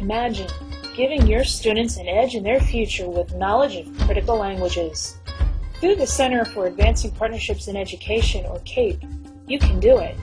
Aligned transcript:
Imagine 0.00 0.48
giving 0.96 1.26
your 1.26 1.44
students 1.44 1.98
an 1.98 2.08
edge 2.08 2.34
in 2.34 2.42
their 2.42 2.58
future 2.58 3.06
with 3.06 3.34
knowledge 3.34 3.76
of 3.76 3.98
critical 3.98 4.38
languages. 4.38 5.18
Through 5.78 5.96
the 5.96 6.06
Center 6.06 6.46
for 6.46 6.66
Advancing 6.66 7.10
Partnerships 7.10 7.68
in 7.68 7.76
Education, 7.76 8.46
or 8.46 8.60
CAPE, 8.60 9.02
you 9.46 9.58
can 9.58 9.78
do 9.78 9.98
it. 9.98 10.16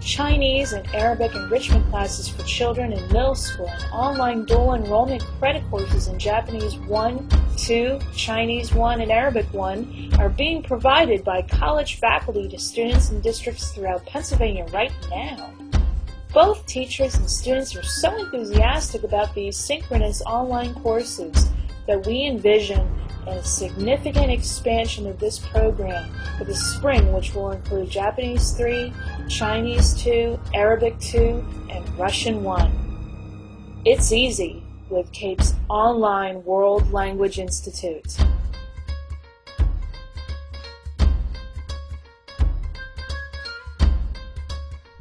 Chinese 0.00 0.72
and 0.72 0.86
Arabic 0.94 1.34
enrichment 1.34 1.86
classes 1.90 2.26
for 2.26 2.42
children 2.44 2.90
in 2.90 3.06
middle 3.08 3.34
school 3.34 3.68
and 3.68 3.84
online 3.92 4.46
dual 4.46 4.72
enrollment 4.72 5.22
credit 5.38 5.62
courses 5.68 6.06
in 6.06 6.18
Japanese 6.18 6.76
1, 6.78 7.28
2, 7.58 7.98
Chinese 8.14 8.72
1, 8.72 9.02
and 9.02 9.12
Arabic 9.12 9.52
1 9.52 10.14
are 10.18 10.30
being 10.30 10.62
provided 10.62 11.22
by 11.22 11.42
college 11.42 11.96
faculty 11.96 12.48
to 12.48 12.58
students 12.58 13.10
in 13.10 13.20
districts 13.20 13.72
throughout 13.72 14.06
Pennsylvania 14.06 14.64
right 14.72 14.92
now. 15.10 15.52
Both 16.32 16.66
teachers 16.66 17.14
and 17.14 17.28
students 17.28 17.74
are 17.74 17.82
so 17.82 18.14
enthusiastic 18.16 19.02
about 19.02 19.34
these 19.34 19.56
synchronous 19.56 20.20
online 20.22 20.74
courses 20.74 21.48
that 21.86 22.06
we 22.06 22.26
envision 22.26 22.86
a 23.26 23.42
significant 23.42 24.30
expansion 24.30 25.06
of 25.06 25.18
this 25.18 25.38
program 25.38 26.10
for 26.36 26.44
the 26.44 26.54
spring, 26.54 27.12
which 27.12 27.34
will 27.34 27.52
include 27.52 27.90
Japanese 27.90 28.52
3, 28.52 28.92
Chinese 29.28 29.94
2, 30.02 30.38
Arabic 30.54 30.98
2, 31.00 31.44
and 31.70 31.98
Russian 31.98 32.44
1. 32.44 33.82
It's 33.86 34.12
easy 34.12 34.62
with 34.90 35.10
CAPE's 35.12 35.54
online 35.68 36.44
World 36.44 36.92
Language 36.92 37.38
Institute. 37.38 38.18